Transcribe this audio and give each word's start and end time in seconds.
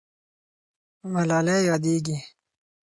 ملالۍ 1.13 1.61
یادېږي. 1.69 2.17